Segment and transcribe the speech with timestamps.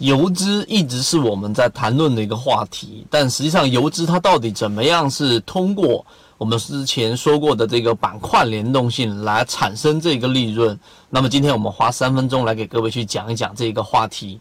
[0.00, 6.04] 游资一直是我们在谈论的一个话题，但实际上游资它到底怎么样是通过
[6.38, 10.78] 我们之前说过的这个板块联动性来产生这个利润？
[11.10, 14.40] 那么今天我们花三分钟来给各位去讲一讲这个话题。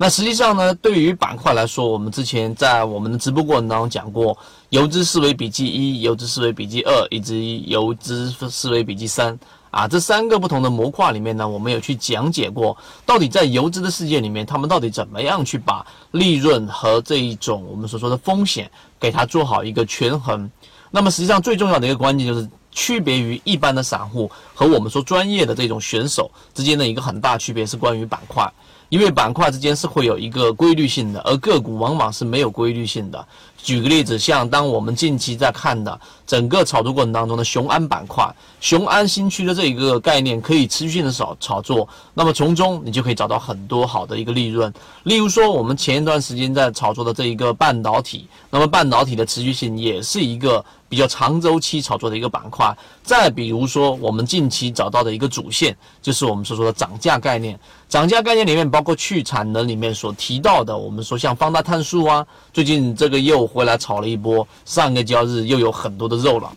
[0.00, 4.38] 那实际上呢，对于板块来说，我们之前在我们的直播过程当中讲过，
[4.68, 9.36] 游资思维笔记一、游资思维笔记二以及游资思维笔记三。
[9.70, 12.74] 啊，这三个不同的模块里面呢，我们有去讲解过，
[13.04, 20.50] 到底在游资的世界里面，他们到底怎么样去把利润和这一种我们所说的风险给它做好一个权衡。
[20.90, 28.50] 那么实际上最重要的一个关键就是区别于一般的散户和我们说专业的这种选手之间的一个很大区别是关于板块。
[28.88, 33.26] 因为板块之间是会有一个规律性的，而个股往往是没有规律性的。
[33.60, 44.72] 举个例子，像当我们近期在看的整个炒作过程当中的雄安板块、雄安新区的这一个概念，可以持续性的炒炒作，那么从中你就可以找到很多好的一个利润。
[45.02, 52.74] 例如说，我们前一段时间在炒作的这一个半导体，那么半导体的持续性也是一个比较长周期炒作的一个板块。
[53.02, 57.58] 再比如说，我们近期找到的一个主线，就是我们所说的涨价概念。
[57.88, 66.52] 涨价概念里面包括去产能里面所提到的，我们说像方大碳素啊，最近这个又回来炒了一波，上个交易日又有很多的肉了。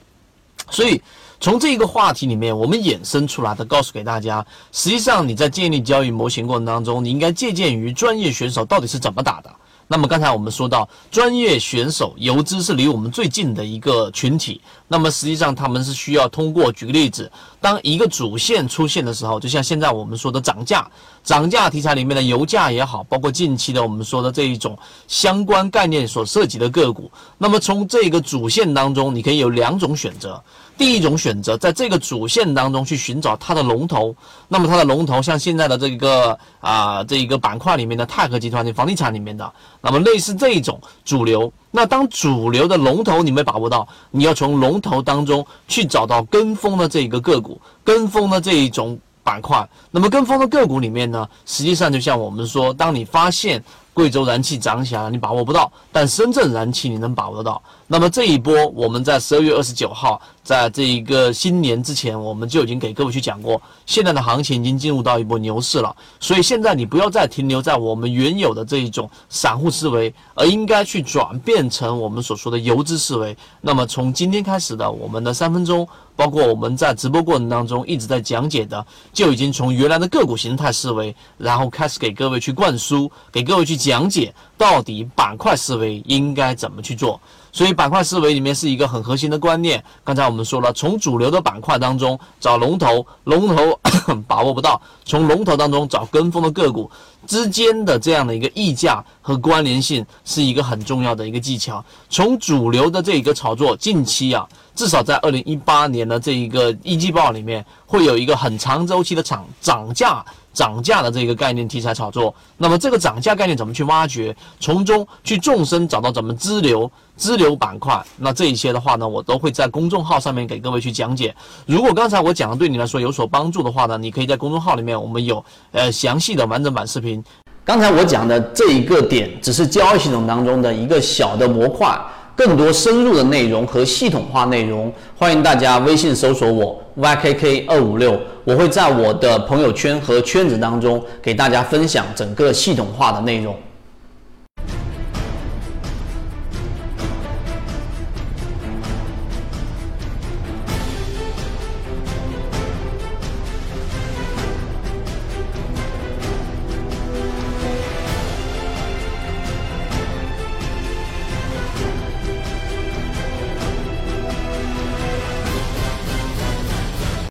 [0.70, 1.02] 所以
[1.40, 9.50] 从这个话题里面，我们衍生出来的，告诉给大家，实际上你在建立交易模型过程当中，你应该借鉴于专业选手到底是怎么打的。
[9.92, 14.62] 那么刚才我们说到，专业选手游资是离我们最近的一个群体。
[14.88, 17.30] 那么实际上他们是需要通过，举个例子，
[17.60, 20.90] 当一个主线出现的时候，就像现在我们说的涨价，
[21.26, 24.80] 涨价题材里面的油价也好，包括近期的我们说的这一种
[25.10, 27.12] 相关概念所涉及的个股。
[27.38, 30.42] 那么从这个主线当中，你可以有两种选择。
[30.82, 34.16] 第一种选择，在这个主线当中去寻找它的龙头，
[34.48, 53.64] 那么它的龙头像现在的这个啊这一个板块里面的泰禾集团的房地产里面的，那么类似这一种主流，那当主流的龙头你没把握到，你要从龙头当中去找到跟风的这一个个股，跟风的这一种板块，那么跟风的个股里面呢，实际上就像我们说，当你发现。
[53.94, 57.62] 贵州燃气涨起来了，你把握不到，但深圳燃气你能把握得到。
[57.92, 65.94] 那么这一波，我们在十二月二十九号，在这一个新年之前，我们就已经给各位去讲过，现在的行情已经进入到一波牛市了。
[66.18, 73.36] 所以现在你不要再停留在我们原有的这一种散户思维，而应该去转变成我们所说的游资思维。
[73.60, 75.86] 那么从今天开始的我们的三分钟。
[76.14, 87.20] 包括我们在直播过程当中一直在讲解的，就已经从原来的个股形态思维，然后开始给各位去灌输，给各位去讲解到底板块思维应该怎么去做。
[87.52, 89.84] 所以板块思维里面是一个很核心的观念。
[90.04, 93.80] 刚才我们说了，从主流的板块当中找龙头，龙头
[94.28, 96.92] 把握不到；从龙头当中找跟风的个股
[97.26, 101.84] 之间的这样的一个溢价和关联性，是一个很重要的一个技巧。
[102.08, 104.48] 从主流的这一个炒作，近期啊。
[104.82, 110.26] 至少在二零一八年的这一个一季报里面，会有一个很长周期的涨涨价、
[110.56, 112.34] 涨价的这个概念题材炒作。
[112.58, 118.04] 那么这个涨价概念怎么去挖掘，从中去纵深找到怎么支流、支流板块？
[118.18, 121.36] 那这一些的话呢，我都会在公众号上面给各位去讲解。
[121.68, 127.24] 如果刚才我讲的对你来说有所帮助的话呢，你可以在公众号里面，我们有呃详细的完整版视频。
[127.64, 131.96] 刚才我讲的这一个点，只是交易系统当中的一个小的模块。
[132.36, 143.56] 更多深入的内容和系统化内容，欢迎大家微信搜索我 ykk 二五六，我会在我的朋友圈和圈子当中给大家分享整个系统化的内容。